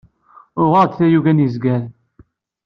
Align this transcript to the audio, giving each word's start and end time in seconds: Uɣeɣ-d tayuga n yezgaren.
Uɣeɣ-d 0.61 0.91
tayuga 0.97 1.31
n 1.33 1.43
yezgaren. 1.43 1.91